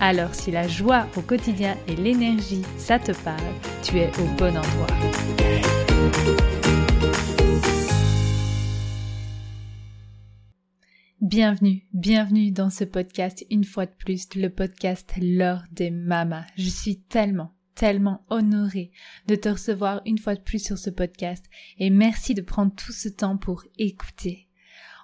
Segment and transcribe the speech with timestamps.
[0.00, 3.42] Alors si la joie au quotidien et l'énergie, ça te parle,
[3.82, 4.86] tu es au bon endroit.
[11.20, 16.44] Bienvenue, bienvenue dans ce podcast une fois de plus, le podcast L'heure des mamas.
[16.56, 18.92] Je suis tellement tellement honorée
[19.26, 21.44] de te recevoir une fois de plus sur ce podcast
[21.78, 24.48] et merci de prendre tout ce temps pour écouter.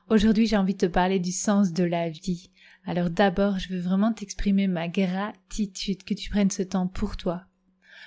[0.08, 2.50] Aujourd'hui, j'ai envie de te parler du sens de la vie.
[2.84, 7.44] Alors d'abord, je veux vraiment t'exprimer ma gratitude que tu prennes ce temps pour toi,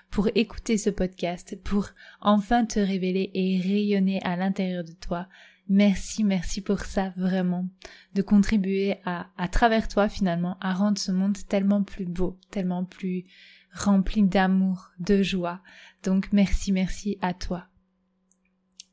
[0.10, 1.90] pour écouter ce podcast, pour
[2.22, 5.28] enfin te révéler et rayonner à l'intérieur de toi.
[5.70, 7.70] Merci, merci pour ça vraiment,
[8.16, 12.84] de contribuer à, à travers toi finalement, à rendre ce monde tellement plus beau, tellement
[12.84, 13.26] plus
[13.74, 15.62] rempli d'amour, de joie.
[16.04, 17.68] Donc merci, merci à toi.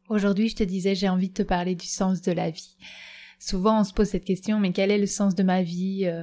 [0.09, 2.77] Aujourd'hui, je te disais, j'ai envie de te parler du sens de la vie.
[3.41, 6.23] Souvent, on se pose cette question, mais quel est le sens de ma vie euh,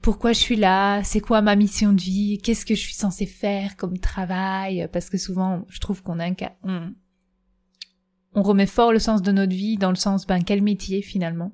[0.00, 3.26] Pourquoi je suis là C'est quoi ma mission de vie Qu'est-ce que je suis censée
[3.26, 6.34] faire comme travail Parce que souvent, je trouve qu'on a un,
[8.34, 11.52] on remet fort le sens de notre vie dans le sens ben quel métier finalement.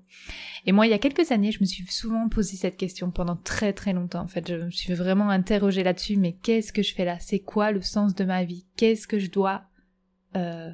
[0.66, 3.36] Et moi il y a quelques années je me suis souvent posé cette question pendant
[3.36, 4.46] très très longtemps en fait.
[4.46, 7.18] Je me suis vraiment interrogée là-dessus mais qu'est-ce que je fais là?
[7.20, 8.66] C'est quoi le sens de ma vie?
[8.76, 9.62] Qu'est-ce que je dois
[10.36, 10.70] euh,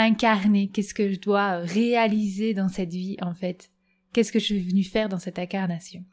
[0.00, 3.70] incarner qu'est-ce que je dois réaliser dans cette vie en fait?
[4.12, 6.04] Qu'est-ce que je suis venue faire dans cette incarnation?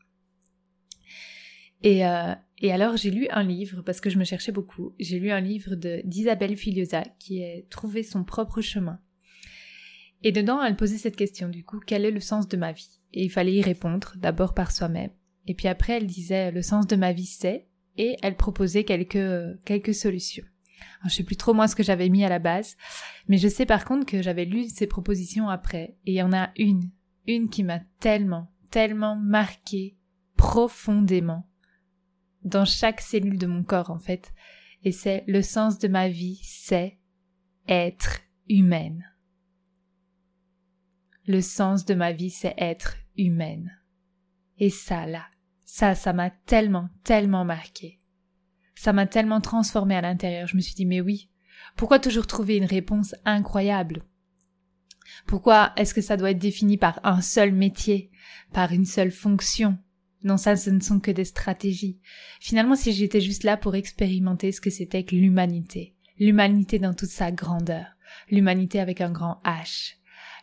[1.84, 5.20] Et, euh, et alors j'ai lu un livre, parce que je me cherchais beaucoup, j'ai
[5.20, 9.00] lu un livre d'Isabelle Filiosa qui est Trouver son propre chemin.
[10.24, 13.00] Et dedans, elle posait cette question, du coup, quel est le sens de ma vie?
[13.14, 15.12] Et il fallait y répondre, d'abord par soi-même.
[15.48, 17.68] Et puis après, elle disait, le sens de ma vie c'est,
[17.98, 20.46] et elle proposait quelques, quelques solutions.
[21.00, 22.76] Alors, je sais plus trop moi ce que j'avais mis à la base,
[23.28, 26.34] mais je sais par contre que j'avais lu ces propositions après, et il y en
[26.34, 26.92] a une,
[27.28, 29.98] une qui m'a tellement, tellement marqué
[30.36, 31.48] profondément
[32.44, 34.34] dans chaque cellule de mon corps en fait.
[34.84, 36.98] Et c'est le sens de ma vie, c'est
[37.68, 39.06] être humaine.
[41.28, 43.72] Le sens de ma vie, c'est être humaine.
[44.58, 45.26] Et ça, là,
[45.64, 47.99] ça, ça m'a tellement, tellement marqué.
[48.80, 50.48] Ça m'a tellement transformé à l'intérieur.
[50.48, 51.30] Je me suis dit, mais oui,
[51.76, 54.04] pourquoi toujours trouver une réponse incroyable?
[55.28, 58.10] Pourquoi est-ce que ça doit être défini par un seul métier,
[58.54, 59.78] par une seule fonction?
[60.24, 62.00] Non, ça, ce ne sont que des stratégies.
[62.40, 67.10] Finalement, si j'étais juste là pour expérimenter ce que c'était que l'humanité, l'humanité dans toute
[67.10, 67.98] sa grandeur,
[68.32, 69.96] l'humanité avec un grand H,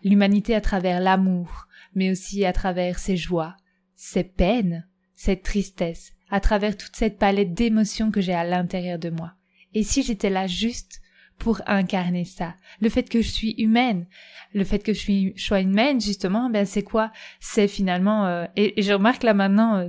[0.05, 3.57] l'humanité à travers l'amour, mais aussi à travers ses joies,
[3.95, 9.11] ses peines, cette tristesse, à travers toute cette palette d'émotions que j'ai à l'intérieur de
[9.11, 9.33] moi.
[9.75, 11.01] Et si j'étais là juste
[11.39, 14.07] pour incarner ça, le fait que je suis humaine,
[14.55, 17.13] le fait que je suis sois humaine justement, ben c'est quoi?
[17.41, 19.89] C'est finalement euh, et, je remarque là maintenant, euh,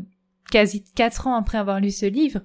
[0.52, 2.42] quasi quatre ans après avoir lu ce livre,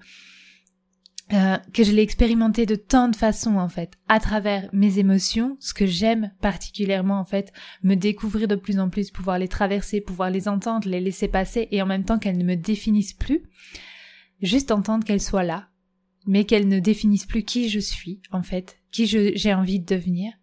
[1.32, 5.56] euh, que je l'ai expérimenté de tant de façons en fait, à travers mes émotions,
[5.60, 10.02] ce que j'aime particulièrement en fait, me découvrir de plus en plus, pouvoir les traverser,
[10.02, 13.40] pouvoir les entendre, les laisser passer et en même temps qu'elles ne me définissent plus,
[14.42, 15.68] juste entendre qu'elles soient là,
[16.26, 20.34] mais qu'elles ne définissent plus qui je suis en fait, qui j'ai envie de devenir.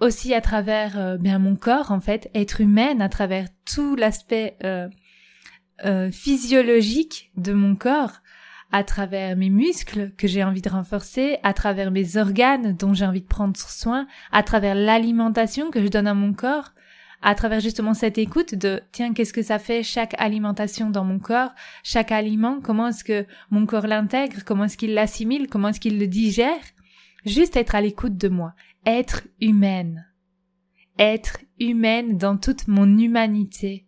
[0.00, 4.56] Aussi à travers euh, bien mon corps en fait, être humaine à travers tout l'aspect
[4.64, 8.22] euh, physiologique de mon corps,
[8.72, 13.04] à travers mes muscles que j'ai envie de renforcer, à travers mes organes dont j'ai
[13.04, 16.72] envie de prendre soin, à travers l'alimentation que je donne à mon corps,
[17.22, 21.18] à travers justement cette écoute de tiens qu'est-ce que ça fait chaque alimentation dans mon
[21.18, 21.50] corps,
[21.82, 25.98] chaque aliment, comment est-ce que mon corps l'intègre, comment est-ce qu'il l'assimile, comment est-ce qu'il
[25.98, 26.62] le digère,
[27.26, 28.54] juste être à l'écoute de moi,
[28.86, 30.06] être humaine,
[30.98, 33.86] être humaine dans toute mon humanité,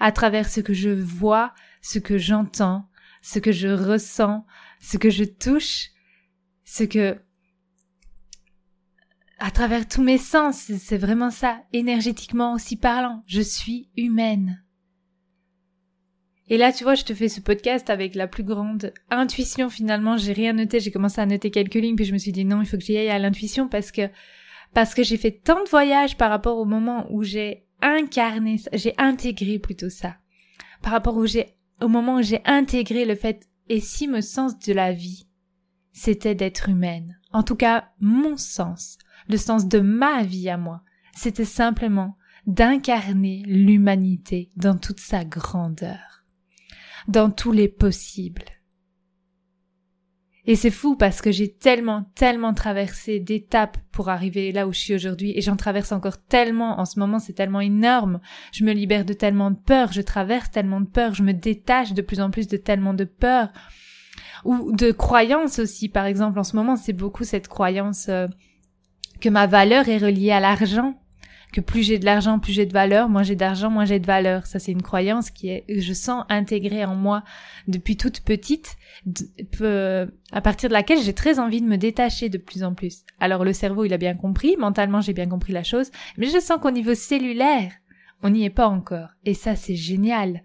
[0.00, 2.88] à travers ce que je vois, ce que j'entends,
[3.26, 4.46] ce que je ressens,
[4.80, 5.88] ce que je touche,
[6.64, 7.18] ce que
[9.38, 14.64] à travers tous mes sens, c'est vraiment ça, énergétiquement aussi parlant, je suis humaine.
[16.48, 20.16] Et là, tu vois, je te fais ce podcast avec la plus grande intuition finalement,
[20.16, 22.62] j'ai rien noté, j'ai commencé à noter quelques lignes, puis je me suis dit non,
[22.62, 24.08] il faut que j'y aille à l'intuition parce que
[24.72, 28.94] parce que j'ai fait tant de voyages par rapport au moment où j'ai incarné, j'ai
[28.98, 30.16] intégré plutôt ça.
[30.80, 34.58] Par rapport où j'ai au moment où j'ai intégré le fait Et si mon sens
[34.58, 35.26] de la vie,
[35.92, 40.82] c'était d'être humaine, en tout cas mon sens, le sens de ma vie à moi,
[41.14, 46.24] c'était simplement d'incarner l'humanité dans toute sa grandeur,
[47.08, 48.44] dans tous les possibles.
[50.48, 54.78] Et c'est fou parce que j'ai tellement, tellement traversé d'étapes pour arriver là où je
[54.78, 56.78] suis aujourd'hui et j'en traverse encore tellement.
[56.78, 58.20] En ce moment, c'est tellement énorme.
[58.52, 61.94] Je me libère de tellement de peur, je traverse tellement de peur, je me détache
[61.94, 63.48] de plus en plus de tellement de peur
[64.44, 65.88] ou de croyances aussi.
[65.88, 68.28] Par exemple, en ce moment, c'est beaucoup cette croyance euh,
[69.20, 70.94] que ma valeur est reliée à l'argent
[71.52, 74.06] que plus j'ai de l'argent, plus j'ai de valeur, moins j'ai d'argent, moins j'ai de
[74.06, 74.46] valeur.
[74.46, 77.22] Ça, c'est une croyance qui est, je sens intégrée en moi
[77.68, 78.76] depuis toute petite,
[80.32, 83.04] à partir de laquelle j'ai très envie de me détacher de plus en plus.
[83.20, 86.40] Alors le cerveau, il a bien compris, mentalement, j'ai bien compris la chose, mais je
[86.40, 87.72] sens qu'au niveau cellulaire,
[88.22, 89.08] on n'y est pas encore.
[89.24, 90.42] Et ça, c'est génial.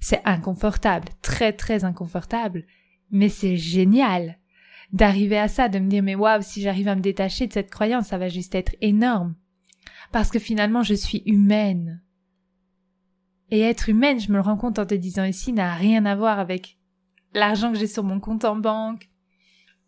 [0.00, 2.64] C'est inconfortable, très très inconfortable,
[3.10, 4.38] mais c'est génial
[4.92, 7.70] d'arriver à ça, de me dire mais waouh, si j'arrive à me détacher de cette
[7.70, 9.34] croyance, ça va juste être énorme
[10.12, 12.02] parce que finalement je suis humaine.
[13.50, 16.16] Et être humaine, je me le rends compte en te disant ici, n'a rien à
[16.16, 16.78] voir avec
[17.34, 19.10] l'argent que j'ai sur mon compte en banque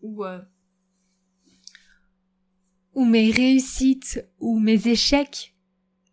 [0.03, 0.41] ou euh,
[2.95, 5.55] ou mes réussites ou mes échecs.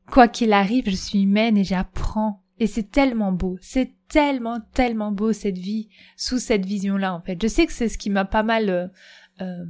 [0.10, 2.42] Quoi qu'il arrive, je suis humaine et j'apprends.
[2.58, 7.42] Et c'est tellement beau, c'est tellement, tellement beau cette vie sous cette vision-là en fait.
[7.42, 8.88] Je sais que c'est ce qui m'a pas mal euh,
[9.42, 9.66] euh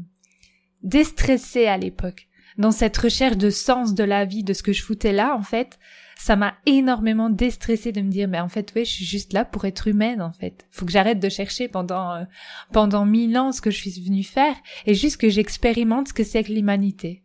[0.84, 4.84] déstressé à l'époque dans cette recherche de sens de la vie, de ce que je
[4.84, 5.80] foutais là, en fait,
[6.22, 9.44] ça m'a énormément déstressé de me dire, mais en fait, oui, je suis juste là
[9.44, 10.68] pour être humaine, en fait.
[10.70, 12.26] Faut que j'arrête de chercher pendant, euh,
[12.72, 14.56] pendant mille ans ce que je suis venue faire
[14.86, 17.24] et juste que j'expérimente ce que c'est que l'humanité.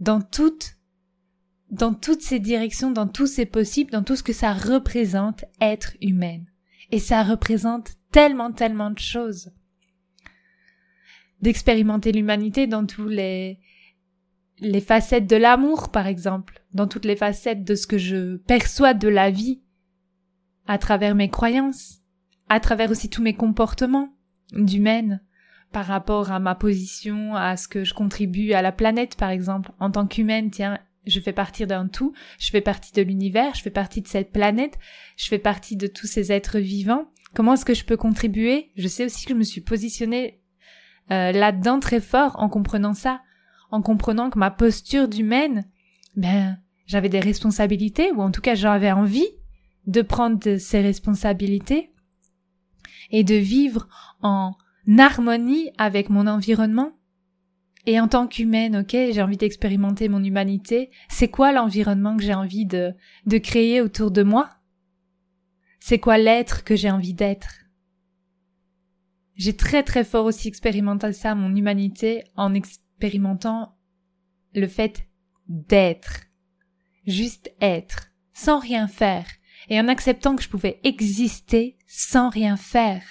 [0.00, 0.76] Dans toutes,
[1.70, 5.92] dans toutes ces directions, dans tous ces possibles, dans tout ce que ça représente être
[6.00, 6.46] humaine.
[6.90, 9.52] Et ça représente tellement, tellement de choses.
[11.42, 13.60] D'expérimenter l'humanité dans tous les,
[14.62, 18.94] les facettes de l'amour, par exemple, dans toutes les facettes de ce que je perçois
[18.94, 19.60] de la vie,
[20.66, 22.00] à travers mes croyances,
[22.48, 24.14] à travers aussi tous mes comportements
[24.52, 25.20] d'humaine,
[25.72, 29.72] par rapport à ma position, à ce que je contribue à la planète, par exemple,
[29.80, 33.62] en tant qu'humaine, tiens, je fais partie d'un tout, je fais partie de l'univers, je
[33.62, 34.78] fais partie de cette planète,
[35.16, 37.06] je fais partie de tous ces êtres vivants.
[37.34, 38.70] Comment est-ce que je peux contribuer?
[38.76, 40.40] Je sais aussi que je me suis positionnée
[41.10, 43.20] euh, là-dedans très fort en comprenant ça,
[43.72, 45.64] en comprenant que ma posture d'humaine,
[46.14, 49.28] ben, j'avais des responsabilités, ou en tout cas j'avais envie
[49.86, 51.90] de prendre ces responsabilités
[53.10, 53.88] et de vivre
[54.20, 54.54] en
[54.98, 56.92] harmonie avec mon environnement.
[57.86, 60.90] Et en tant qu'humaine, ok, j'ai envie d'expérimenter mon humanité.
[61.08, 62.94] C'est quoi l'environnement que j'ai envie de,
[63.26, 64.50] de créer autour de moi?
[65.80, 67.58] C'est quoi l'être que j'ai envie d'être?
[69.34, 72.54] J'ai très très fort aussi expérimenté ça, mon humanité, en,
[73.02, 73.74] expérimentant
[74.54, 75.08] le fait
[75.48, 76.20] d'être,
[77.04, 79.26] juste être, sans rien faire,
[79.68, 83.02] et en acceptant que je pouvais exister sans rien faire.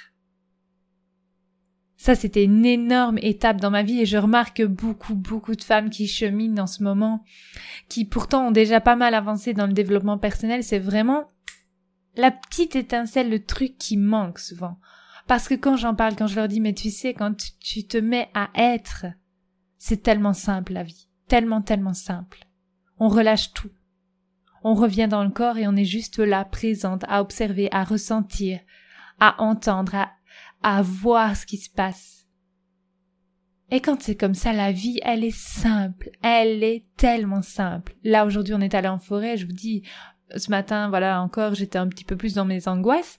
[1.97, 5.89] Ça, c'était une énorme étape dans ma vie et je remarque beaucoup, beaucoup de femmes
[5.89, 7.23] qui cheminent en ce moment,
[7.89, 10.63] qui pourtant ont déjà pas mal avancé dans le développement personnel.
[10.63, 11.29] C'est vraiment
[12.15, 14.79] la petite étincelle, le truc qui manque souvent.
[15.27, 17.97] Parce que quand j'en parle, quand je leur dis, mais tu sais, quand tu te
[17.97, 19.05] mets à être,
[19.83, 22.45] c'est tellement simple la vie, tellement tellement simple.
[22.99, 23.71] On relâche tout.
[24.63, 28.59] On revient dans le corps et on est juste là, présente, à observer, à ressentir,
[29.19, 30.11] à entendre, à,
[30.61, 32.27] à voir ce qui se passe.
[33.71, 37.95] Et quand c'est comme ça, la vie, elle est simple, elle est tellement simple.
[38.03, 39.81] Là, aujourd'hui, on est allé en forêt, je vous dis,
[40.35, 43.17] ce matin, voilà, encore, j'étais un petit peu plus dans mes angoisses,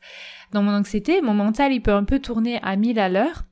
[0.52, 3.46] dans mon anxiété, mon mental, il peut un peu tourner à mille à l'heure,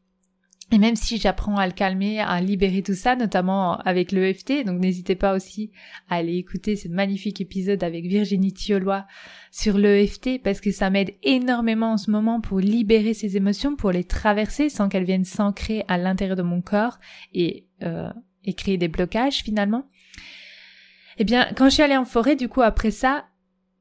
[0.73, 4.81] et même si j'apprends à le calmer, à libérer tout ça, notamment avec l'EFT, donc
[4.81, 5.73] n'hésitez pas aussi
[6.09, 9.05] à aller écouter ce magnifique épisode avec Virginie Thiolois
[9.51, 13.91] sur l'EFT parce que ça m'aide énormément en ce moment pour libérer ces émotions, pour
[13.91, 16.99] les traverser sans qu'elles viennent s'ancrer à l'intérieur de mon corps
[17.35, 18.11] et, euh,
[18.57, 19.89] créer des blocages finalement.
[21.19, 23.27] Eh bien, quand je suis allée en forêt, du coup, après ça,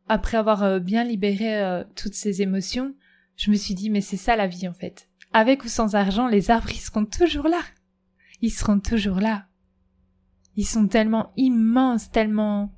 [0.07, 2.95] après avoir euh, bien libéré euh, toutes ces émotions,
[3.35, 6.27] je me suis dit, mais c'est ça la vie en fait avec ou sans argent,
[6.27, 7.61] les arbres, ils seront toujours là.
[8.41, 9.45] Ils seront toujours là.
[10.55, 12.73] Ils sont tellement immenses, tellement,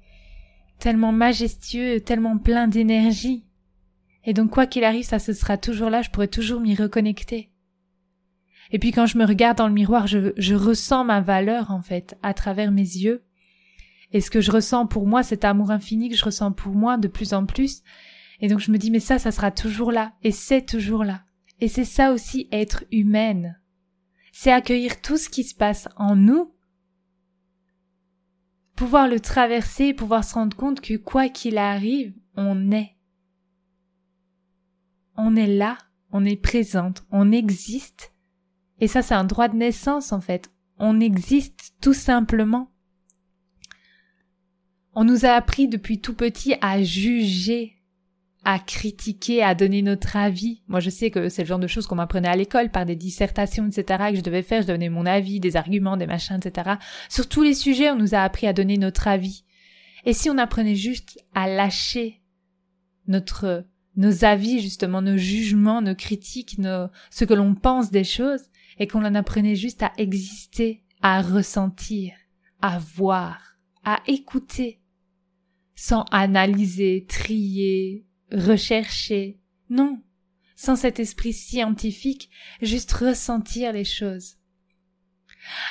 [0.80, 3.46] tellement majestueux, tellement pleins d'énergie.
[4.24, 7.52] Et donc, quoi qu'il arrive, ça ce sera toujours là, je pourrai toujours m'y reconnecter.
[8.72, 11.82] Et puis quand je me regarde dans le miroir, je, je ressens ma valeur, en
[11.82, 13.24] fait, à travers mes yeux.
[14.14, 16.98] Et ce que je ressens pour moi, cet amour infini que je ressens pour moi
[16.98, 17.82] de plus en plus.
[18.42, 20.14] Et donc je me dis, mais ça, ça sera toujours là.
[20.24, 21.24] Et c'est toujours là.
[21.62, 23.60] Et c'est ça aussi être humaine.
[24.34, 26.54] C'est accueillir tout ce qui se passe en nous,
[28.76, 32.98] pouvoir le traverser, pouvoir se rendre compte que quoi qu'il arrive, on est.
[35.16, 35.78] On est là,
[36.12, 38.12] on est présente, on existe.
[38.80, 40.50] Et ça, c'est un droit de naissance, en fait.
[40.80, 42.72] On existe tout simplement.
[44.94, 47.81] On nous a appris depuis tout petit à juger
[48.44, 50.62] à critiquer, à donner notre avis.
[50.68, 52.96] Moi, je sais que c'est le genre de choses qu'on m'apprenait à l'école par des
[52.96, 54.64] dissertations, etc., que je devais faire.
[54.64, 56.76] Je donnais mon avis, des arguments, des machins, etc.
[57.10, 59.44] Sur tous les sujets, on nous a appris à donner notre avis.
[60.06, 62.22] Et si on apprenait juste à lâcher
[63.08, 68.42] notre, nos avis, justement, nos jugements, nos critiques, nos, ce que l'on pense des choses,
[68.80, 72.14] et qu'on en apprenait juste à exister, à ressentir,
[72.64, 74.82] à voir, à écouter,
[75.76, 79.40] sans analyser, trier, rechercher.
[79.70, 80.02] Non.
[80.56, 82.30] Sans cet esprit scientifique,
[82.62, 84.36] juste ressentir les choses.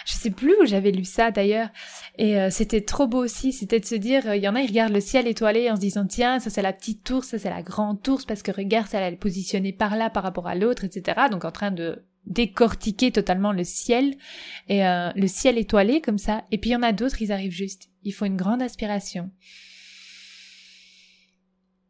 [0.05, 1.69] Je sais plus où j'avais lu ça d'ailleurs,
[2.19, 4.67] et euh, c'était trop beau aussi, c'était de se dire, il y en a, ils
[4.67, 7.51] regardent le ciel étoilé en se disant, tiens, ça c'est la petite tour, ça c'est
[7.51, 10.57] la grande tour, parce que regarde, ça elle est positionnée par là par rapport à
[10.57, 11.21] l'autre, etc.
[11.31, 14.17] Donc en train de décortiquer totalement le ciel,
[14.69, 17.33] et euh, le ciel étoilé comme ça, et puis il y en a d'autres, ils
[17.33, 19.31] arrivent juste, il faut une grande aspiration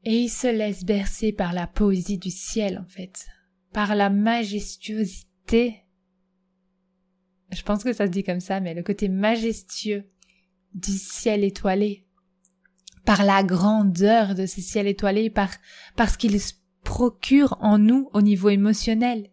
[0.04, 3.26] et il se laisse bercer par la poésie du ciel, en fait,
[3.73, 5.85] par la majestuosité.
[7.50, 10.04] Je pense que ça se dit comme ça, mais le côté majestueux
[10.75, 12.07] du ciel étoilé,
[13.04, 15.50] par la grandeur de ce ciel étoilé, par,
[15.97, 16.38] parce qu'il
[16.85, 19.30] procure en nous au niveau émotionnel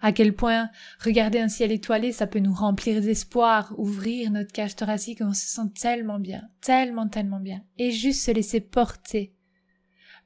[0.00, 0.68] à quel point
[1.00, 5.46] regarder un ciel étoilé, ça peut nous remplir d'espoir, ouvrir notre cage thoracique, on se
[5.46, 7.62] sent tellement bien, tellement, tellement bien.
[7.78, 9.34] Et juste se laisser porter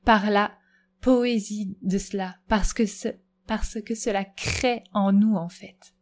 [0.04, 0.52] par la
[1.00, 3.08] poésie de cela, parce que ce,
[3.46, 5.94] parce que cela crée en nous, en fait.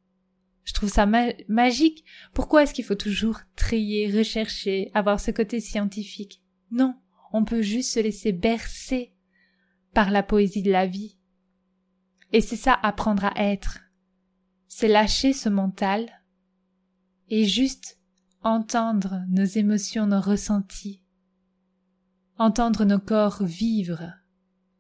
[0.65, 2.05] Je trouve ça magique.
[2.35, 6.43] Pourquoi est-ce qu'il faut toujours trier, rechercher, avoir ce côté scientifique?
[6.71, 6.95] Non.
[7.33, 9.15] On peut juste se laisser bercer
[9.95, 11.18] par la poésie de la vie,
[12.33, 13.81] et c'est ça apprendre à être.
[14.67, 16.09] C'est lâcher ce mental
[17.29, 17.99] et juste
[18.43, 21.03] entendre nos émotions, nos ressentis,
[22.37, 24.13] entendre nos corps vivre,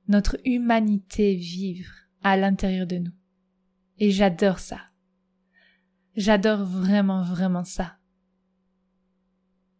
[0.08, 1.90] notre humanité vivre
[2.22, 3.12] à l'intérieur de nous.
[3.98, 4.80] Et j'adore ça.
[6.16, 7.96] J'adore vraiment, vraiment ça.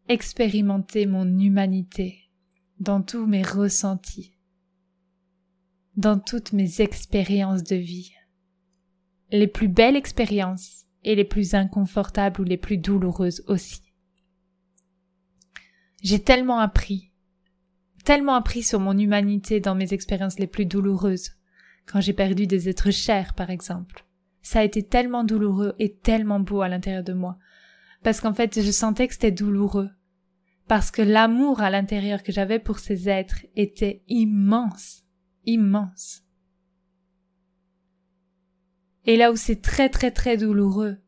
[0.08, 2.30] Expérimenter mon humanité
[2.80, 4.38] dans tous mes ressentis
[5.99, 8.12] dans toutes mes expériences de vie.
[9.33, 13.83] Les plus belles expériences et les plus inconfortables ou les plus douloureuses aussi.
[16.00, 17.11] J'ai tellement appris,
[18.05, 21.33] tellement appris sur mon humanité dans mes expériences les plus douloureuses,
[21.85, 24.07] quand j'ai perdu des êtres chers par exemple.
[24.40, 27.38] Ça a été tellement douloureux et tellement beau à l'intérieur de moi,
[28.05, 29.90] parce qu'en fait je sentais que c'était douloureux,
[30.69, 35.02] parce que l'amour à l'intérieur que j'avais pour ces êtres était immense
[35.49, 36.23] immense.
[39.05, 40.99] Et là où c'est très très très douloureux,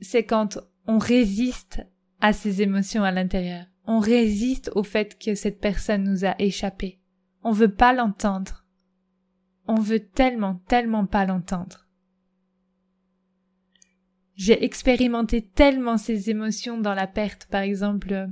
[0.00, 1.86] c'est quand on résiste
[2.20, 3.66] à ces émotions à l'intérieur.
[3.86, 7.00] On résiste au fait que cette personne nous a échappé.
[7.42, 8.66] On veut pas l'entendre.
[9.66, 11.86] On veut tellement, tellement pas l'entendre.
[14.34, 18.28] J'ai expérimenté tellement ces émotions dans la perte, par exemple,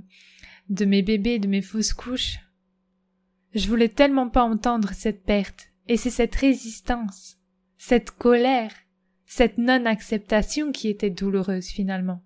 [0.69, 2.38] de mes bébés, de mes fausses couches,
[3.55, 7.38] je voulais tellement pas entendre cette perte, et c'est cette résistance,
[7.76, 8.73] cette colère,
[9.25, 12.23] cette non-acceptation qui était douloureuse finalement.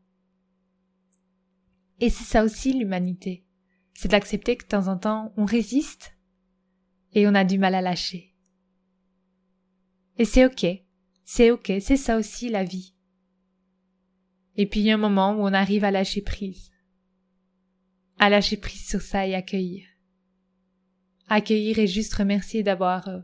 [2.00, 3.44] Et c'est ça aussi l'humanité,
[3.94, 6.16] c'est d'accepter que de temps en temps on résiste,
[7.14, 8.34] et on a du mal à lâcher.
[10.18, 10.66] Et c'est ok,
[11.24, 12.94] c'est ok, c'est ça aussi la vie.
[14.56, 16.70] Et puis il y a un moment où on arrive à lâcher prise.
[18.18, 19.91] À lâcher prise sur ça et accueillir
[21.28, 23.20] accueillir et juste remercier d'avoir euh,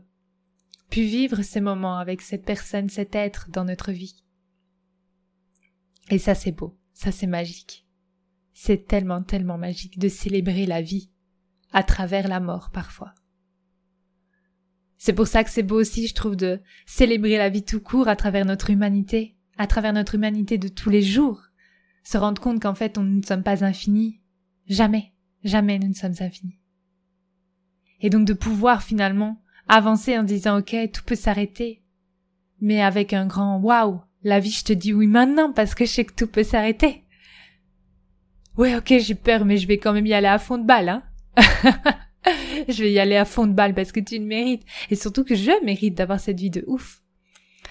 [0.89, 4.23] pu vivre ces moments avec cette personne, cet être dans notre vie.
[6.09, 7.85] Et ça c'est beau, ça c'est magique.
[8.53, 11.09] C'est tellement, tellement magique de célébrer la vie
[11.71, 13.13] à travers la mort parfois.
[14.97, 18.09] C'est pour ça que c'est beau aussi, je trouve, de célébrer la vie tout court
[18.09, 21.41] à travers notre humanité, à travers notre humanité de tous les jours.
[22.03, 24.19] Se rendre compte qu'en fait, on ne sommes pas infinis.
[24.67, 25.13] Jamais,
[25.43, 26.59] jamais nous ne sommes infinis
[28.01, 31.81] et donc de pouvoir finalement avancer en disant ok tout peut s'arrêter
[32.61, 35.91] mais avec un grand waouh la vie je te dis oui maintenant parce que je
[35.91, 37.03] sais que tout peut s'arrêter
[38.57, 40.89] ouais ok j'ai peur mais je vais quand même y aller à fond de balle
[40.89, 41.03] hein
[42.67, 44.63] je vais y aller à fond de balle parce que tu le mérites.
[44.89, 47.01] Et surtout que je mérite d'avoir cette vie de ouf.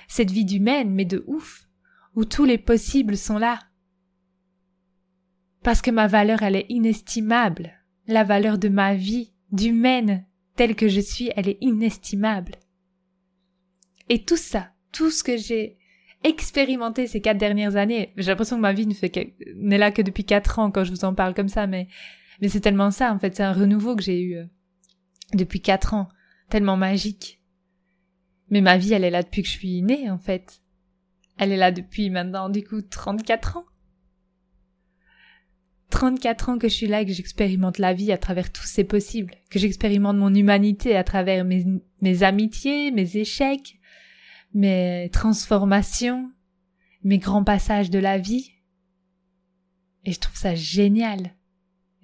[0.08, 1.68] Cette vie d'humaine, mais de ouf.
[2.14, 3.60] Où tous les possibles sont là.
[5.62, 7.72] Parce que ma valeur, elle est inestimable.
[8.06, 10.24] La valeur de ma vie, d'humaine,
[10.56, 12.56] telle que je suis, elle est inestimable.
[14.08, 15.78] Et tout ça, tout ce que j'ai
[16.24, 18.88] expérimenté ces quatre dernières années, j'ai l'impression que ma vie
[19.54, 21.88] n'est là que depuis quatre ans quand je vous en parle comme ça, mais
[22.40, 24.44] mais c'est tellement ça, en fait, c'est un renouveau que j'ai eu euh,
[25.34, 26.08] depuis quatre ans,
[26.48, 27.40] tellement magique.
[28.50, 30.62] Mais ma vie, elle est là depuis que je suis née, en fait.
[31.36, 33.64] Elle est là depuis maintenant, du coup, 34 ans.
[35.90, 38.84] 34 ans que je suis là et que j'expérimente la vie à travers tous ces
[38.84, 41.64] possibles, que j'expérimente mon humanité à travers mes,
[42.02, 43.78] mes amitiés, mes échecs,
[44.54, 46.30] mes transformations,
[47.04, 48.52] mes grands passages de la vie.
[50.04, 51.34] Et je trouve ça génial.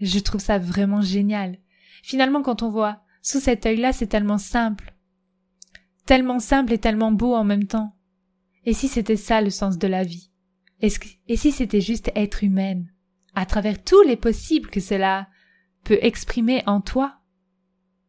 [0.01, 1.59] Je trouve ça vraiment génial.
[2.03, 4.95] Finalement, quand on voit sous cet œil-là, c'est tellement simple.
[6.07, 7.97] Tellement simple et tellement beau en même temps.
[8.67, 10.31] Et si c'était ça le sens de la vie?
[10.81, 12.94] et si c'était juste être humaine,
[13.35, 15.29] à travers tous les possibles que cela
[15.85, 17.19] peut exprimer en toi?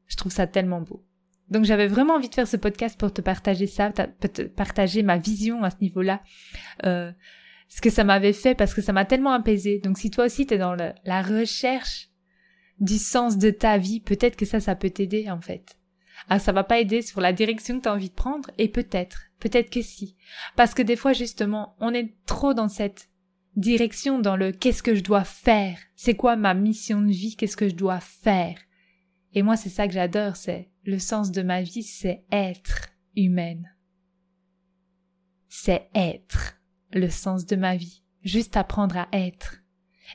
[0.08, 1.04] Je trouve ça tellement beau.
[1.50, 5.18] Donc j'avais vraiment envie de faire ce podcast pour te partager ça, te partager ma
[5.18, 6.22] vision à ce niveau-là.
[6.86, 7.12] Euh,
[7.68, 9.80] ce que ça m'avait fait parce que ça m'a tellement apaisé.
[9.80, 12.10] Donc si toi aussi t'es dans la recherche
[12.80, 15.78] du sens de ta vie, peut-être que ça, ça peut t'aider en fait.
[16.30, 18.68] Ah, ça va pas aider sur la direction que tu as envie de prendre, et
[18.68, 20.16] peut-être, peut-être que si.
[20.56, 23.10] Parce que des fois, justement, on est trop dans cette
[23.56, 27.58] direction, dans le qu'est-ce que je dois faire, c'est quoi ma mission de vie, qu'est-ce
[27.58, 28.58] que je dois faire?
[29.34, 33.74] Et moi, c'est ça que j'adore, c'est le sens de ma vie, c'est être humaine.
[35.50, 36.58] C'est être
[36.92, 39.62] le sens de ma vie, juste apprendre à être.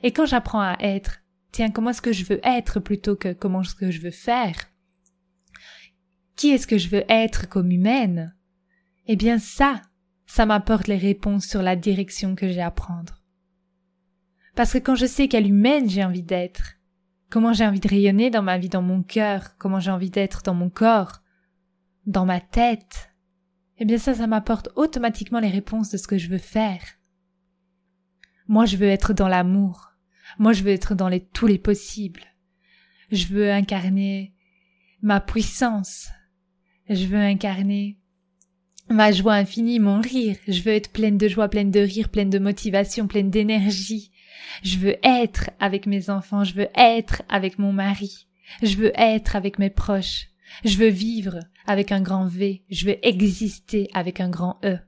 [0.03, 3.63] Et quand j'apprends à être, tiens, comment est-ce que je veux être plutôt que comment
[3.63, 4.71] est-ce que je veux faire?
[6.37, 8.35] Qui est-ce que je veux être comme humaine?
[9.07, 9.83] Eh bien ça,
[10.27, 13.20] ça m'apporte les réponses sur la direction que j'ai à prendre.
[14.55, 16.77] Parce que quand je sais quelle humaine j'ai envie d'être,
[17.31, 20.43] comment j'ai envie de rayonner dans ma vie, dans mon cœur, comment j'ai envie d'être
[20.43, 21.23] dans mon corps,
[22.07, 23.11] dans ma tête,
[23.79, 26.83] eh bien ça, ça m'apporte automatiquement les réponses de ce que je veux faire.
[28.47, 29.93] Moi, je veux être dans l'amour.
[30.39, 32.25] Moi, je veux être dans les, tous les possibles.
[33.11, 34.35] Je veux incarner
[35.03, 36.09] ma puissance.
[36.89, 37.99] Je veux incarner
[38.89, 40.37] ma joie infinie, mon rire.
[40.49, 44.10] Je veux être pleine de joie, pleine de rire, pleine de motivation, pleine d'énergie.
[44.63, 48.27] Je veux être avec mes enfants, je veux être avec mon mari.
[48.63, 50.29] Je veux être avec mes proches.
[50.65, 52.65] Je veux vivre avec un grand V.
[52.71, 54.79] Je veux exister avec un grand E.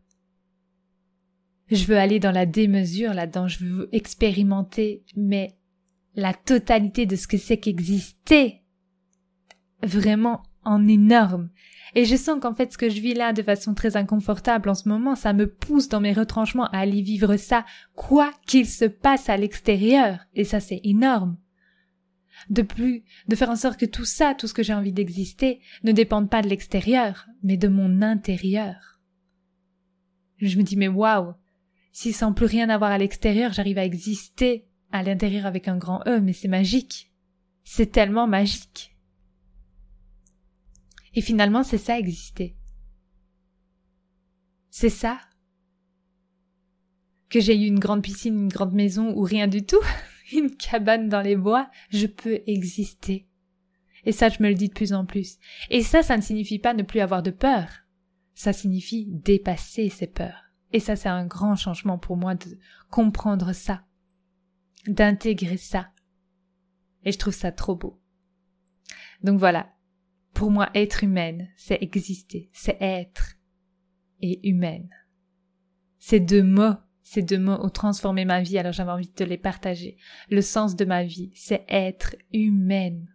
[1.70, 5.56] Je veux aller dans la démesure là-dedans, je veux expérimenter, mais
[6.14, 8.62] la totalité de ce que c'est qu'exister.
[9.82, 11.50] Vraiment en énorme.
[11.94, 14.74] Et je sens qu'en fait ce que je vis là de façon très inconfortable en
[14.74, 18.86] ce moment, ça me pousse dans mes retranchements à aller vivre ça, quoi qu'il se
[18.86, 20.20] passe à l'extérieur.
[20.34, 21.36] Et ça c'est énorme.
[22.48, 25.60] De plus, de faire en sorte que tout ça, tout ce que j'ai envie d'exister,
[25.84, 29.00] ne dépende pas de l'extérieur, mais de mon intérieur.
[30.38, 31.34] Je me dis mais waouh,
[31.92, 36.02] si sans plus rien avoir à l'extérieur, j'arrive à exister à l'intérieur avec un grand
[36.06, 37.12] E, mais c'est magique.
[37.64, 38.91] C'est tellement magique.
[41.14, 42.56] Et finalement, c'est ça exister.
[44.70, 45.20] C'est ça.
[47.28, 49.82] Que j'ai eu une grande piscine, une grande maison ou rien du tout,
[50.32, 53.26] une cabane dans les bois, je peux exister.
[54.04, 55.38] Et ça, je me le dis de plus en plus.
[55.70, 57.68] Et ça, ça ne signifie pas ne plus avoir de peur.
[58.34, 60.42] Ça signifie dépasser ses peurs.
[60.72, 62.58] Et ça, c'est un grand changement pour moi de
[62.90, 63.84] comprendre ça,
[64.86, 65.90] d'intégrer ça.
[67.04, 68.00] Et je trouve ça trop beau.
[69.22, 69.72] Donc voilà.
[70.34, 73.36] Pour moi, être humaine, c'est exister, c'est être.
[74.20, 74.88] Et humaine.
[75.98, 79.24] Ces deux mots, ces deux mots ont transformé ma vie, alors j'avais envie de te
[79.24, 79.96] les partager.
[80.30, 83.12] Le sens de ma vie, c'est être humaine.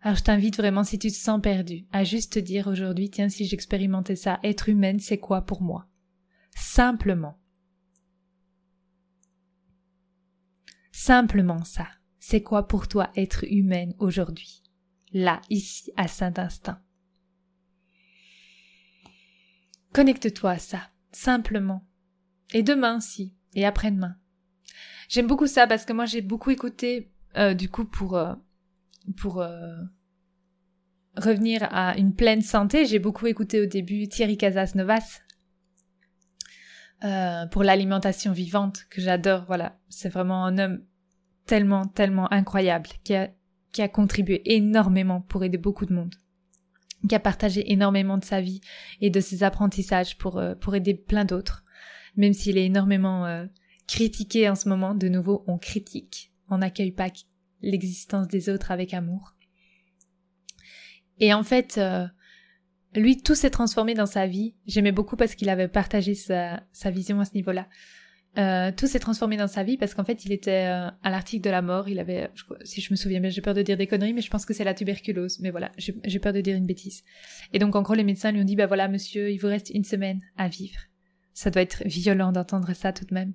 [0.00, 3.28] Alors je t'invite vraiment, si tu te sens perdu, à juste te dire aujourd'hui, tiens,
[3.28, 5.88] si j'expérimentais ça, être humaine, c'est quoi pour moi?
[6.54, 7.38] Simplement.
[10.92, 11.88] Simplement ça.
[12.18, 14.62] C'est quoi pour toi être humaine aujourd'hui?
[15.12, 16.76] Là, ici, à cet instant.
[19.92, 20.80] Connecte-toi à ça,
[21.12, 21.86] simplement.
[22.52, 24.16] Et demain aussi, et après-demain.
[25.08, 28.34] J'aime beaucoup ça parce que moi j'ai beaucoup écouté, euh, du coup, pour, euh,
[29.16, 29.76] pour euh,
[31.16, 35.20] revenir à une pleine santé, j'ai beaucoup écouté au début Thierry Casas Novas,
[37.04, 39.44] euh, pour l'alimentation vivante que j'adore.
[39.46, 40.84] Voilà, c'est vraiment un homme
[41.46, 43.30] tellement, tellement incroyable qui a
[43.72, 46.14] qui a contribué énormément pour aider beaucoup de monde,
[47.08, 48.60] qui a partagé énormément de sa vie
[49.00, 51.64] et de ses apprentissages pour, euh, aider plein d'autres.
[52.16, 53.46] Même s'il est énormément euh,
[53.86, 57.10] critiqué en ce moment, de nouveau, on critique, on n'accueille pas
[57.62, 59.34] l'existence des autres avec amour.
[61.20, 62.06] Et en fait, euh,
[62.94, 64.54] lui, tout s'est transformé dans sa vie.
[64.66, 67.68] J'aimais beaucoup parce qu'il avait partagé sa, sa vision à ce niveau-là.
[68.36, 71.42] Euh, tout s'est transformé dans sa vie parce qu'en fait, il était euh, à l'article
[71.42, 71.88] de la mort.
[71.88, 72.30] Il avait,
[72.62, 74.54] si je me souviens bien, j'ai peur de dire des conneries, mais je pense que
[74.54, 75.40] c'est la tuberculose.
[75.40, 77.02] Mais voilà, j'ai peur de dire une bêtise.
[77.52, 79.70] Et donc, en gros, les médecins lui ont dit, bah voilà, monsieur, il vous reste
[79.70, 80.78] une semaine à vivre.
[81.32, 83.32] Ça doit être violent d'entendre ça tout de même.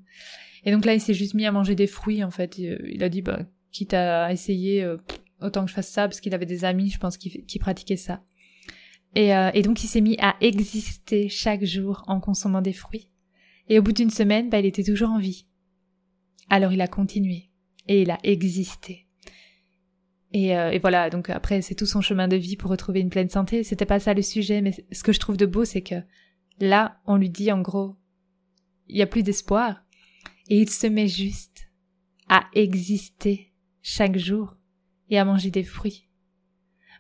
[0.64, 2.58] Et donc là, il s'est juste mis à manger des fruits, en fait.
[2.58, 4.98] Il a dit, bah, quitte à essayer, euh,
[5.42, 7.98] autant que je fasse ça, parce qu'il avait des amis, je pense, qui, qui pratiquaient
[7.98, 8.22] ça.
[9.16, 13.10] Et, et donc, il s'est mis à exister chaque jour en consommant des fruits.
[13.70, 15.46] Et au bout d'une semaine, bah, il était toujours en vie.
[16.50, 17.50] Alors il a continué.
[17.88, 19.08] Et il a existé.
[20.32, 23.10] Et, euh, et voilà, donc après, c'est tout son chemin de vie pour retrouver une
[23.10, 23.64] pleine santé.
[23.64, 25.96] C'était pas ça le sujet, mais ce que je trouve de beau, c'est que
[26.60, 27.96] là, on lui dit en gros,
[28.88, 29.84] il y a plus d'espoir.
[30.50, 31.70] Et il se met juste
[32.28, 34.58] à exister chaque jour
[35.10, 36.10] et à manger des fruits.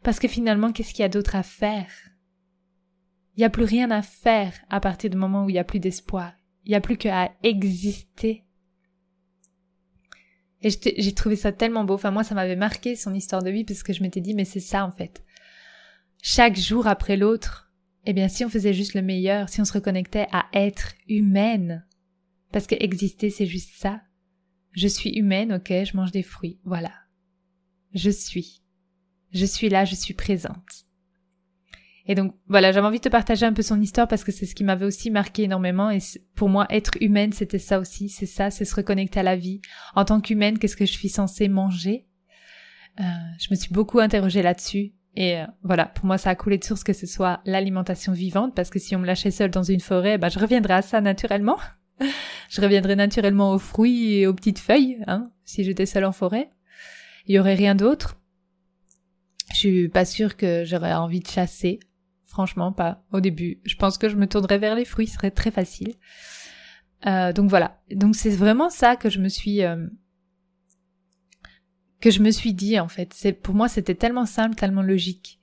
[0.03, 1.91] Parce que finalement, qu'est-ce qu'il y a d'autre à faire?
[3.35, 5.63] Il n'y a plus rien à faire à partir du moment où il n'y a
[5.63, 6.33] plus d'espoir.
[6.65, 8.43] Il n'y a plus qu'à exister.
[10.61, 11.95] Et j'ai trouvé ça tellement beau.
[11.95, 14.45] Enfin, moi, ça m'avait marqué son histoire de vie parce que je m'étais dit, mais
[14.45, 15.23] c'est ça, en fait.
[16.21, 17.73] Chaque jour après l'autre,
[18.05, 21.85] eh bien, si on faisait juste le meilleur, si on se reconnectait à être humaine,
[22.53, 24.01] parce que exister, c'est juste ça.
[24.71, 26.93] Je suis humaine, ok, je mange des fruits, voilà.
[27.93, 28.61] Je suis.
[29.31, 30.82] Je suis là, je suis présente.
[32.05, 34.45] Et donc voilà, j'avais envie de te partager un peu son histoire parce que c'est
[34.45, 35.89] ce qui m'avait aussi marqué énormément.
[35.89, 35.99] Et
[36.35, 38.09] pour moi, être humaine, c'était ça aussi.
[38.09, 39.61] C'est ça, c'est se reconnecter à la vie.
[39.95, 42.05] En tant qu'humaine, qu'est-ce que je suis censée manger?
[42.99, 43.03] Euh,
[43.39, 44.93] Je me suis beaucoup interrogée là-dessus.
[45.15, 48.55] Et euh, voilà, pour moi, ça a coulé de source que ce soit l'alimentation vivante,
[48.55, 51.01] parce que si on me lâchait seule dans une forêt, bah, je reviendrais à ça
[51.01, 51.57] naturellement.
[52.49, 56.49] je reviendrais naturellement aux fruits et aux petites feuilles, hein, si j'étais seule en forêt.
[57.27, 58.19] Il y aurait rien d'autre.
[59.51, 61.79] Je suis pas sûre que j'aurais envie de chasser.
[62.33, 63.61] Franchement, pas au début.
[63.63, 65.93] Je pense que je me tournerais vers les fruits, ce serait très facile.
[67.05, 67.79] Euh, donc voilà.
[67.91, 69.85] Donc c'est vraiment ça que je me suis euh,
[72.01, 73.13] que je me suis dit en fait.
[73.13, 75.39] C'est pour moi c'était tellement simple, tellement logique.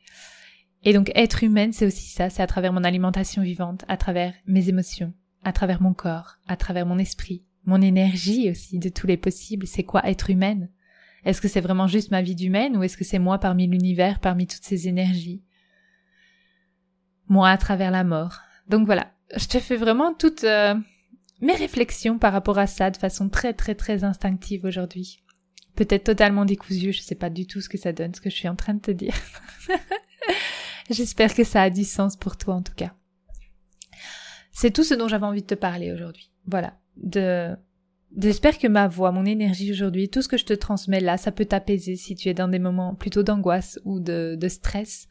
[0.82, 2.28] Et donc être humaine, c'est aussi ça.
[2.28, 6.56] C'est à travers mon alimentation vivante, à travers mes émotions, à travers mon corps, à
[6.56, 9.68] travers mon esprit, mon énergie aussi de tous les possibles.
[9.68, 10.70] C'est quoi être humaine?
[11.24, 14.18] Est-ce que c'est vraiment juste ma vie d'humaine ou est-ce que c'est moi parmi l'univers,
[14.18, 15.44] parmi toutes ces énergies?
[17.30, 18.40] Moi à travers la mort.
[18.68, 20.74] Donc voilà, je te fais vraiment toutes euh,
[21.40, 25.22] mes réflexions par rapport à ça de façon très très très instinctive aujourd'hui.
[25.76, 28.34] Peut-être totalement décousue, je sais pas du tout ce que ça donne, ce que je
[28.34, 29.14] suis en train de te dire.
[30.90, 32.92] J'espère que ça a du sens pour toi en tout cas.
[34.52, 36.30] C'est tout ce dont j'avais envie de te parler aujourd'hui.
[36.46, 37.56] Voilà, de
[38.16, 41.30] J'espère que ma voix, mon énergie aujourd'hui, tout ce que je te transmets là, ça
[41.30, 45.06] peut t'apaiser si tu es dans des moments plutôt d'angoisse ou de, stress,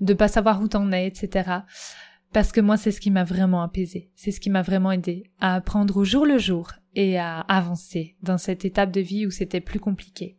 [0.00, 1.50] de pas savoir où t'en es, etc.
[2.32, 4.10] Parce que moi, c'est ce qui m'a vraiment apaisé.
[4.14, 8.16] C'est ce qui m'a vraiment aidé à apprendre au jour le jour et à avancer
[8.22, 10.38] dans cette étape de vie où c'était plus compliqué.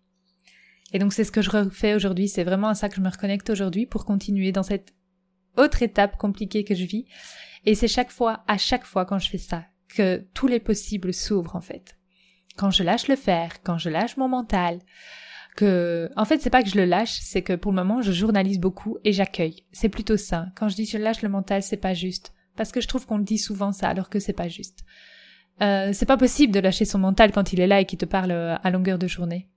[0.94, 2.28] Et donc, c'est ce que je refais aujourd'hui.
[2.28, 4.96] C'est vraiment à ça que je me reconnecte aujourd'hui pour continuer dans cette
[5.58, 7.06] autre étape compliquée que je vis.
[7.68, 11.14] Et c'est chaque fois, à chaque fois quand je fais ça, que tous les possibles
[11.14, 11.99] s'ouvrent, en fait
[12.60, 14.80] quand je lâche le faire, quand je lâche mon mental,
[15.56, 18.12] que, en fait, c'est pas que je le lâche, c'est que pour le moment, je
[18.12, 19.64] journalise beaucoup et j'accueille.
[19.72, 20.48] C'est plutôt ça.
[20.58, 22.34] Quand je dis je lâche le mental, c'est pas juste.
[22.58, 24.84] Parce que je trouve qu'on le dit souvent ça, alors que c'est pas juste.
[25.62, 28.06] Euh, c'est pas possible de lâcher son mental quand il est là et qu'il te
[28.06, 29.48] parle euh, à longueur de journée.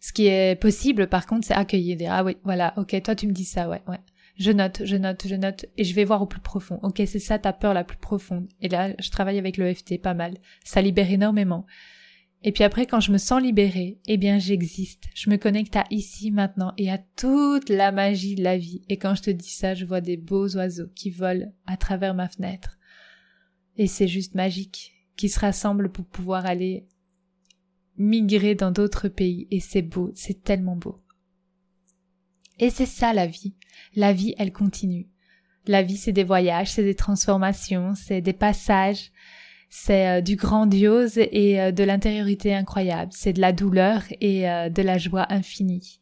[0.00, 3.28] Ce qui est possible, par contre, c'est accueillir, dire, ah oui, voilà, ok, toi tu
[3.28, 4.00] me dis ça, ouais, ouais
[4.38, 6.78] je note, je note, je note, et je vais voir au plus profond.
[6.82, 8.48] Ok, c'est ça ta peur la plus profonde.
[8.60, 10.34] Et là, je travaille avec l'EFT pas mal.
[10.64, 11.66] Ça libère énormément.
[12.44, 15.04] Et puis après, quand je me sens libérée, eh bien, j'existe.
[15.12, 18.82] Je me connecte à ici, maintenant, et à toute la magie de la vie.
[18.88, 22.14] Et quand je te dis ça, je vois des beaux oiseaux qui volent à travers
[22.14, 22.78] ma fenêtre.
[23.76, 26.86] Et c'est juste magique, qui se rassemblent pour pouvoir aller
[27.96, 29.48] migrer dans d'autres pays.
[29.50, 31.02] Et c'est beau, c'est tellement beau.
[32.58, 33.54] Et c'est ça la vie.
[33.94, 35.08] La vie, elle continue.
[35.66, 39.12] La vie, c'est des voyages, c'est des transformations, c'est des passages,
[39.68, 44.70] c'est euh, du grandiose et euh, de l'intériorité incroyable, c'est de la douleur et euh,
[44.70, 46.00] de la joie infinie.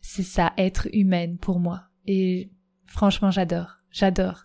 [0.00, 1.82] C'est ça, être humaine pour moi.
[2.06, 2.50] Et
[2.86, 4.44] franchement, j'adore, j'adore.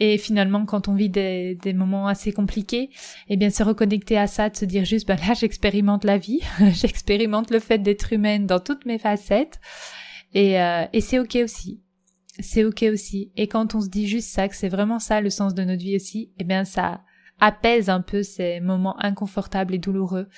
[0.00, 2.90] Et finalement, quand on vit des, moments assez compliqués,
[3.28, 6.40] eh bien, se reconnecter à ça, de se dire juste, ben là, j'expérimente la vie,
[6.72, 9.60] j'expérimente le fait d'être humaine dans toutes mes facettes,
[10.34, 11.82] et, euh, et c'est ok aussi.
[12.38, 13.30] C'est ok aussi.
[13.36, 15.82] Et quand on se dit juste ça, que c'est vraiment ça le sens de notre
[15.82, 17.02] vie aussi, eh bien, ça
[17.40, 20.28] apaise un peu ces moments inconfortables et douloureux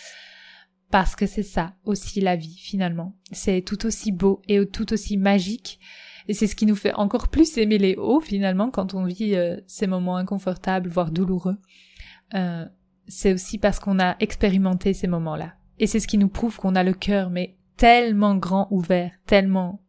[0.90, 3.16] parce que c'est ça aussi la vie finalement.
[3.32, 5.80] C'est tout aussi beau et tout aussi magique.
[6.28, 9.34] Et c'est ce qui nous fait encore plus aimer les hauts finalement quand on vit
[9.34, 11.56] euh, ces moments inconfortables, voire douloureux.
[12.34, 12.64] Euh,
[13.06, 15.54] c'est aussi parce qu'on a expérimenté ces moments-là.
[15.78, 19.82] Et c'est ce qui nous prouve qu'on a le cœur, mais tellement grand ouvert, tellement,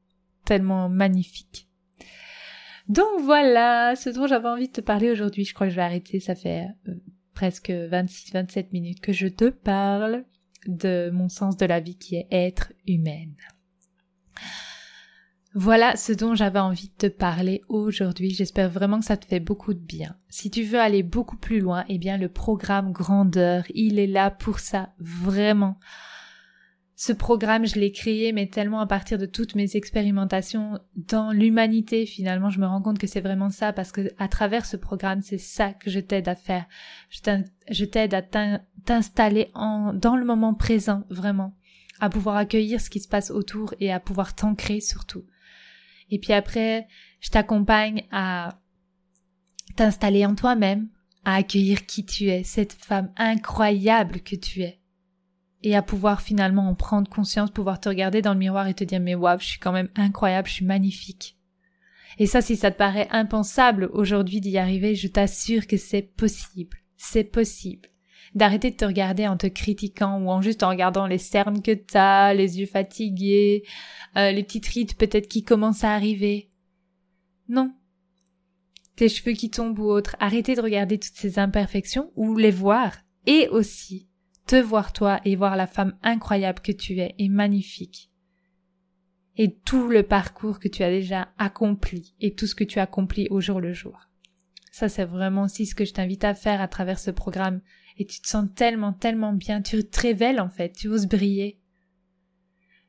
[0.46, 1.68] tellement magnifique.
[2.88, 5.44] Donc voilà, ce dont j'avais envie de te parler aujourd'hui.
[5.44, 6.94] Je crois que je vais arrêter, ça fait euh,
[7.34, 10.24] presque 26-27 minutes que je te parle
[10.68, 13.36] de mon sens de la vie qui est être humaine.
[15.58, 18.32] Voilà ce dont j'avais envie de te parler aujourd'hui.
[18.32, 20.18] J'espère vraiment que ça te fait beaucoup de bien.
[20.28, 24.32] Si tu veux aller beaucoup plus loin, eh bien le programme Grandeur, il est là
[24.32, 25.80] pour ça, vraiment.
[26.98, 32.06] Ce programme, je l'ai créé, mais tellement à partir de toutes mes expérimentations dans l'humanité.
[32.06, 35.22] Finalement, je me rends compte que c'est vraiment ça, parce que à travers ce programme,
[35.22, 36.66] c'est ça que je t'aide à faire.
[37.10, 38.22] Je t'aide à
[38.86, 41.54] t'installer dans le moment présent, vraiment.
[42.00, 45.26] À pouvoir accueillir ce qui se passe autour et à pouvoir t'ancrer surtout.
[46.10, 46.88] Et puis après,
[47.20, 48.58] je t'accompagne à
[49.76, 50.88] t'installer en toi-même,
[51.26, 54.80] à accueillir qui tu es, cette femme incroyable que tu es
[55.64, 58.84] et à pouvoir finalement en prendre conscience, pouvoir te regarder dans le miroir et te
[58.84, 61.38] dire mais waouh, je suis quand même incroyable, je suis magnifique.
[62.18, 66.78] Et ça, si ça te paraît impensable aujourd'hui d'y arriver, je t'assure que c'est possible.
[66.96, 67.90] C'est possible.
[68.36, 71.74] D'arrêter de te regarder en te critiquant ou en juste en regardant les cernes que
[71.74, 73.64] t'as, les yeux fatigués,
[74.18, 76.50] euh, les petites rides peut-être qui commencent à arriver.
[77.48, 77.74] Non.
[78.96, 80.16] Tes cheveux qui tombent ou autres.
[80.20, 82.98] Arrêtez de regarder toutes ces imperfections ou les voir.
[83.26, 84.08] Et aussi,
[84.46, 88.12] te voir toi et voir la femme incroyable que tu es et magnifique.
[89.38, 93.28] Et tout le parcours que tu as déjà accompli et tout ce que tu accomplis
[93.30, 94.10] au jour le jour.
[94.72, 97.62] Ça, c'est vraiment aussi ce que je t'invite à faire à travers ce programme.
[97.98, 99.62] Et tu te sens tellement, tellement bien.
[99.62, 100.74] Tu te révèles, en fait.
[100.74, 101.60] Tu oses briller.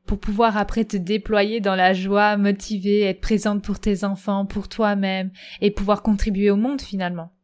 [0.04, 4.68] Pour pouvoir après te déployer dans la joie, motiver, être présente pour tes enfants, pour
[4.68, 7.36] toi-même, et pouvoir contribuer au monde finalement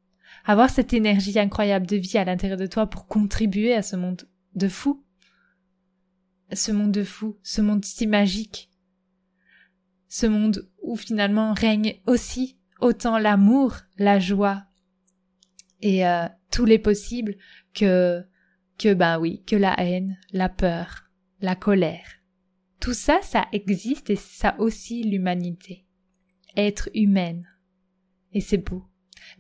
[0.45, 4.29] avoir cette énergie incroyable de vie à l'intérieur de toi pour contribuer à ce monde
[4.55, 5.05] de fou.
[6.53, 8.71] Ce monde de fou, ce monde si magique.
[10.09, 14.65] Ce monde où finalement règne aussi autant l'amour, la joie
[15.81, 17.37] et euh, tous les possibles
[17.75, 18.23] que
[18.79, 22.07] que ben oui, que la haine, la peur, la colère.
[22.81, 25.87] Tout ça, ça existe et ça aussi l'humanité.
[26.57, 27.47] Être humaine.
[28.33, 28.85] Et c'est beau.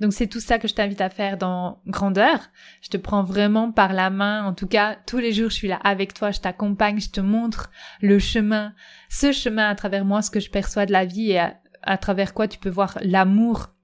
[0.01, 2.38] Donc c'est tout ça que je t'invite à faire dans grandeur.
[2.81, 4.45] Je te prends vraiment par la main.
[4.45, 7.21] En tout cas, tous les jours, je suis là avec toi, je t'accompagne, je te
[7.21, 8.75] montre le chemin,
[9.09, 11.40] ce chemin à travers moi, ce que je perçois de la vie et
[11.83, 13.75] à, travers quoi tu peux voir l'amour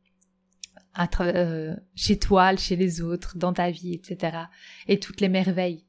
[1.20, 4.36] euh, chez toi, chez les autres, dans ta vie, etc.
[4.86, 5.84] Et toutes les merveilles.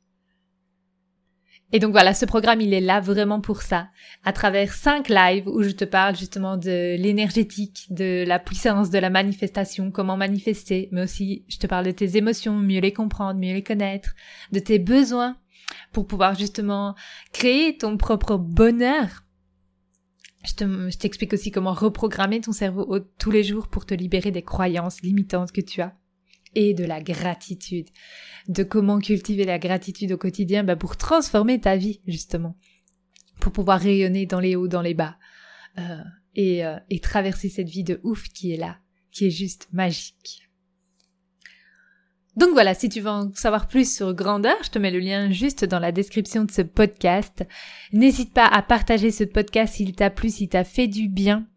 [1.71, 3.89] Et donc voilà, ce programme, il est là vraiment pour ça.
[4.23, 8.97] À travers cinq lives où je te parle justement de l'énergétique, de la puissance de
[8.97, 13.39] la manifestation, comment manifester, mais aussi je te parle de tes émotions, mieux les comprendre,
[13.39, 14.15] mieux les connaître,
[14.51, 15.38] de tes besoins
[15.91, 16.95] pour pouvoir justement
[17.34, 19.25] créer ton propre bonheur.
[20.43, 25.01] Je t'explique aussi comment reprogrammer ton cerveau tous les jours pour te libérer des croyances
[25.01, 25.93] limitantes que tu as
[26.55, 27.88] et de la gratitude.
[28.47, 32.55] De comment cultiver la gratitude au quotidien bah pour transformer ta vie, justement.
[33.39, 35.17] Pour pouvoir rayonner dans les hauts, dans les bas.
[35.77, 35.97] Euh,
[36.35, 38.77] et, euh, et traverser cette vie de ouf qui est là,
[39.12, 40.49] qui est juste magique.
[42.35, 45.29] Donc voilà, si tu veux en savoir plus sur Grandeur, je te mets le lien
[45.29, 47.45] juste dans la description de ce podcast.
[47.91, 51.47] N'hésite pas à partager ce podcast s'il t'a plu, s'il t'a fait du bien.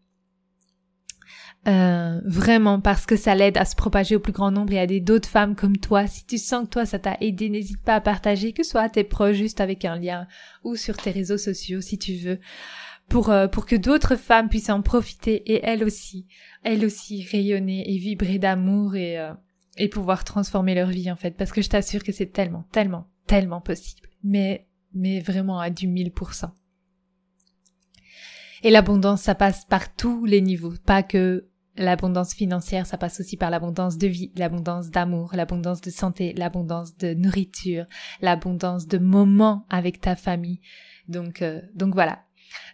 [1.65, 4.87] Euh, vraiment parce que ça l'aide à se propager au plus grand nombre et à
[4.87, 6.07] des d'autres femmes comme toi.
[6.07, 8.81] Si tu sens que toi ça t'a aidé, n'hésite pas à partager, que ce soit
[8.81, 10.27] à tes proches juste avec un lien
[10.65, 12.39] ou sur tes réseaux sociaux si tu veux,
[13.07, 16.27] pour euh, pour que d'autres femmes puissent en profiter et elles aussi,
[16.63, 19.33] elles aussi rayonner et vibrer d'amour et euh,
[19.77, 21.31] et pouvoir transformer leur vie en fait.
[21.31, 24.09] Parce que je t'assure que c'est tellement, tellement, tellement possible.
[24.21, 26.51] Mais mais vraiment à du mille pour cent.
[28.63, 33.35] Et l'abondance, ça passe par tous les niveaux, pas que L'abondance financière, ça passe aussi
[33.35, 37.85] par l'abondance de vie, l'abondance d'amour, l'abondance de santé, l'abondance de nourriture,
[38.21, 40.61] l'abondance de moments avec ta famille.
[41.07, 42.23] Donc, euh, donc voilà.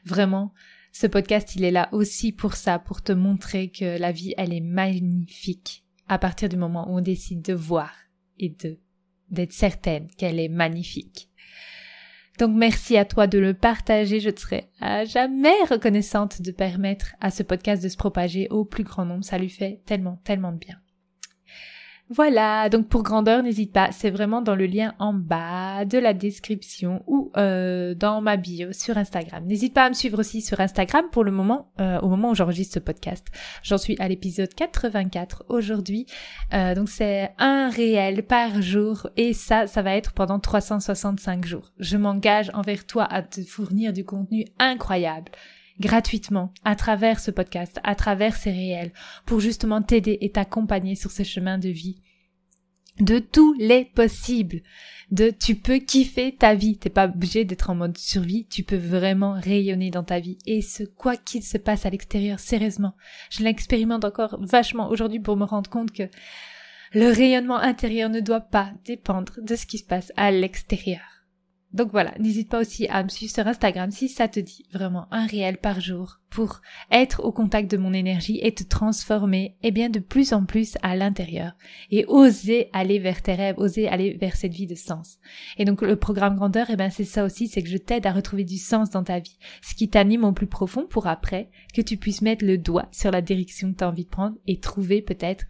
[0.05, 0.53] Vraiment,
[0.91, 4.53] Ce podcast, il est là aussi pour ça, pour te montrer que la vie, elle
[4.53, 7.91] est magnifique à partir du moment où on décide de voir
[8.37, 8.79] et de
[9.29, 11.28] d'être certaine qu'elle est magnifique.
[12.39, 17.15] Donc merci à toi de le partager, je te serai à jamais reconnaissante de permettre
[17.19, 20.53] à ce podcast de se propager au plus grand nombre, ça lui fait tellement, tellement
[20.53, 20.77] de bien.
[22.11, 26.15] Voilà, donc pour grandeur, n'hésite pas, c'est vraiment dans le lien en bas de la
[26.15, 29.45] description ou euh, dans ma bio sur Instagram.
[29.45, 32.35] N'hésite pas à me suivre aussi sur Instagram pour le moment, euh, au moment où
[32.35, 33.27] j'enregistre ce podcast.
[33.61, 36.07] J'en suis à l'épisode 84 aujourd'hui,
[36.55, 41.71] euh, donc c'est un réel par jour et ça, ça va être pendant 365 jours.
[41.77, 45.31] Je m'engage envers toi à te fournir du contenu incroyable
[45.79, 48.91] gratuitement à travers ce podcast, à travers ces réels,
[49.25, 52.01] pour justement t'aider et t'accompagner sur ce chemin de vie
[52.99, 54.61] de tous les possibles.
[55.11, 58.77] De tu peux kiffer ta vie, t'es pas obligé d'être en mode survie, tu peux
[58.77, 62.93] vraiment rayonner dans ta vie et ce quoi qu'il se passe à l'extérieur, sérieusement,
[63.31, 66.03] je l'expérimente encore vachement aujourd'hui pour me rendre compte que
[66.93, 71.18] le rayonnement intérieur ne doit pas dépendre de ce qui se passe à l'extérieur.
[71.71, 75.07] Donc voilà, n'hésite pas aussi à me suivre sur Instagram si ça te dit vraiment
[75.11, 79.69] un réel par jour pour être au contact de mon énergie et te transformer eh
[79.69, 81.53] bien de plus en plus à l'intérieur
[81.91, 85.19] et oser aller vers tes rêves, oser aller vers cette vie de sens.
[85.57, 88.13] Et donc le programme grandeur, eh ben c'est ça aussi, c'est que je t'aide à
[88.13, 91.81] retrouver du sens dans ta vie, ce qui t'anime au plus profond pour après que
[91.81, 94.59] tu puisses mettre le doigt sur la direction que tu as envie de prendre et
[94.59, 95.45] trouver peut-être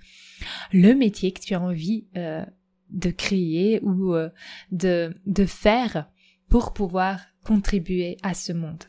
[0.74, 2.44] le métier que tu as envie euh,
[2.90, 4.30] de créer ou euh,
[4.72, 6.10] de, de faire
[6.50, 8.84] pour pouvoir contribuer à ce monde.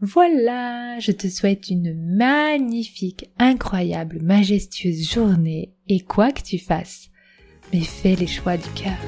[0.00, 7.08] Voilà, je te souhaite une magnifique, incroyable, majestueuse journée et quoi que tu fasses,
[7.72, 8.98] mais fais les choix du cœur.